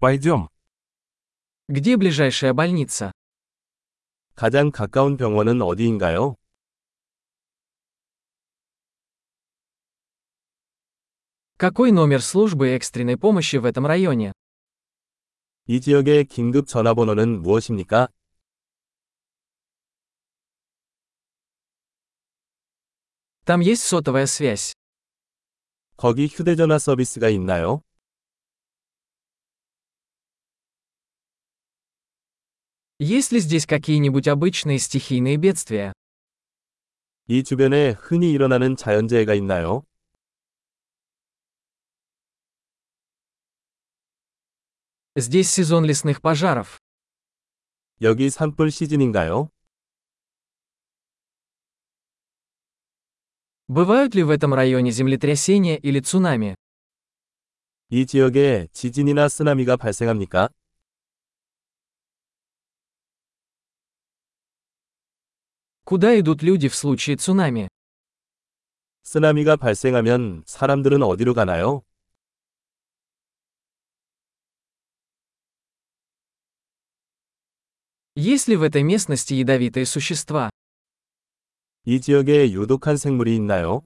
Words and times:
Пойдем. 0.00 0.48
Где 1.66 1.96
ближайшая 1.96 2.52
больница? 2.54 3.10
가장 4.36 4.70
가까운 4.70 5.16
병원은 5.16 5.60
어디인가요? 5.60 6.36
Какой 11.56 11.90
номер 11.90 12.22
службы 12.22 12.68
экстренной 12.68 13.16
помощи 13.16 13.56
в 13.56 13.64
этом 13.64 13.86
районе? 13.86 14.32
이 15.66 15.80
지역의 15.80 16.26
긴급 16.26 16.68
전화번호는 16.68 17.42
무엇입니까? 17.42 18.08
Там 23.44 23.60
есть 23.60 23.82
сотовая 23.82 24.26
связь. 24.26 24.74
거기 25.96 26.28
휴대전화 26.28 26.78
서비스가 26.78 27.28
있나요? 27.30 27.82
Есть 32.99 33.31
ли 33.31 33.39
здесь 33.39 33.65
какие-нибудь 33.65 34.27
обычные 34.27 34.79
стихийные 34.79 35.37
бедствия? 35.37 35.93
이 37.27 37.43
주변에 37.43 37.91
흔히 37.91 38.31
일어나는 38.31 38.75
자연재해가 38.75 39.33
있나요? 39.35 39.83
Здесь 45.15 45.49
сезон 45.49 45.85
лесных 45.85 46.21
пожаров. 46.21 46.79
여기 48.01 48.29
산불 48.29 48.71
시즌인가요? 48.71 49.49
Бывают 53.67 54.13
ли 54.15 54.23
в 54.23 54.29
этом 54.29 54.53
районе 54.53 54.91
землетрясения 54.91 55.77
или 55.77 55.99
цунами? 55.99 56.55
이 57.89 58.05
지역에 58.05 58.67
지진이나 58.73 59.29
쓰나미가 59.29 59.77
발생합니까? 59.77 60.49
Куда 65.87 66.17
идут 66.19 66.41
люди 66.41 66.69
в 66.69 66.75
случае 66.75 67.17
цунами? 67.17 67.67
쓰나미가 69.03 69.57
발생하면 69.57 70.43
사람들은 70.45 71.03
어디로 71.03 71.33
가나요? 71.33 71.83
Есть 78.15 78.47
ли 78.47 78.55
в 78.55 78.61
этой 78.63 78.83
местности 78.83 79.33
ядовитые 79.33 79.85
существа? 79.85 80.49
이 81.85 81.99
지역에 81.99 82.51
유독한 82.51 82.95
생물이 82.95 83.35
있나요? 83.35 83.83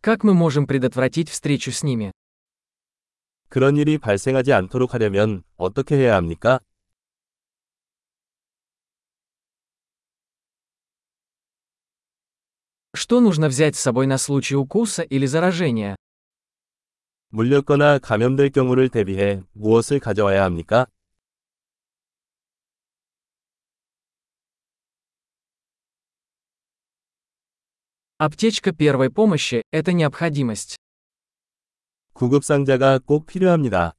Как 0.00 0.24
мы 0.24 0.34
можем 0.34 0.66
предотвратить 0.66 1.28
встречу 1.30 1.72
с 1.72 1.82
ними? 1.82 2.12
그런 3.50 3.76
일이 3.76 3.98
발생하지 3.98 4.52
않도록 4.52 4.94
하려면 4.94 5.42
어떻게 5.56 5.96
해야 5.96 6.16
합니까? 6.16 6.60
Что 12.94 13.20
нужно 13.20 13.48
взять 13.48 13.76
с 13.76 13.80
собой 13.80 14.06
на 14.06 14.16
случай 14.16 14.56
укуса 14.56 15.02
или 15.02 15.26
заражения? 15.26 15.96
물렸거나 17.28 17.98
감염될 17.98 18.50
경우를 18.50 18.88
대비해 18.88 19.42
무엇을 19.52 20.00
가져와야 20.00 20.44
합니까? 20.44 20.86
Аптечка 28.18 28.72
первой 28.72 29.10
помощи – 29.10 29.70
это 29.72 29.92
необходимость. 29.92 30.76
구급상자가 32.14 32.98
꼭 33.04 33.26
필요합니다. 33.26 33.94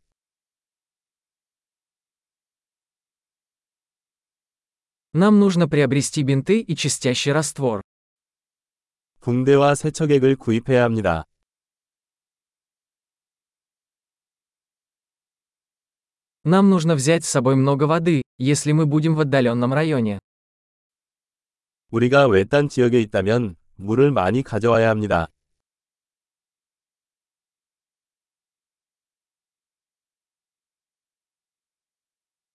Нам 5.13 5.39
нужно 5.39 5.67
приобрести 5.67 6.21
бинты 6.23 6.59
и 6.59 6.75
чистящий 6.75 7.31
раствор. 7.31 7.81
붕대와 9.21 9.75
세척액을 9.75 10.35
구입해야 10.35 10.83
합니다. 10.83 11.25
Нам 16.43 16.69
нужно 16.69 16.95
взять 16.95 17.25
с 17.25 17.29
собой 17.29 17.55
много 17.55 17.83
воды, 17.83 18.21
если 18.37 18.71
мы 18.71 18.85
будем 18.85 19.15
в 19.15 19.19
отдаленном 19.19 19.73
районе. 19.73 20.19
우리가 21.91 22.27
외딴 22.27 22.69
지역에 22.69 23.01
있다면 23.01 23.55
물을 23.75 24.11
많이 24.11 24.43
가져와야 24.43 24.89
합니다. 24.89 25.29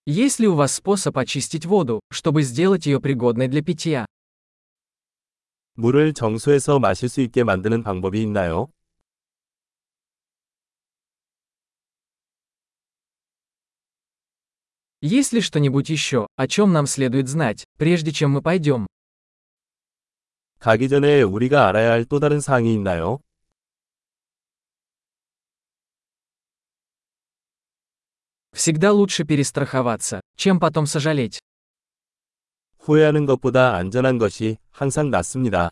Есть 0.06 0.40
ли 0.40 0.48
у 0.48 0.54
вас 0.54 0.74
способ 0.74 1.16
очистить 1.16 1.64
воду, 1.64 2.00
чтобы 2.10 2.42
сделать 2.42 2.86
ее 2.86 3.00
пригодной 3.00 3.48
для 3.48 3.62
питья? 3.62 4.06
물을 5.74 6.12
정수해서 6.12 6.78
마실 6.78 7.08
수 7.08 7.20
있게 7.22 7.44
만드는 7.44 7.82
방법이 7.82 8.20
있나요? 8.22 8.68
Есть 15.00 15.32
ли 15.32 15.40
что-нибудь 15.40 15.90
еще, 15.90 16.26
о 16.36 16.46
чем 16.46 16.72
нам 16.72 16.86
следует 16.86 17.28
знать, 17.28 17.64
прежде 17.76 18.12
чем 18.12 18.30
мы 18.32 18.42
пойдем? 18.42 18.86
가기 20.60 20.88
전에 20.88 21.22
우리가 21.22 21.68
알아야 21.68 21.90
할 21.90 22.04
또 22.04 22.20
다른 22.20 22.40
사항이 22.40 22.72
있나요? 22.74 23.18
Всегда 28.56 28.92
лучше 28.92 29.24
перестраховаться, 29.24 30.20
чем 30.36 30.60
потом 30.60 30.86
сожалеть. 30.86 31.38
후회하는 32.78 33.26
것보다 33.26 33.76
안전한 33.76 34.18
것이 34.18 34.58
항상 34.70 35.10
낫습니다. 35.10 35.70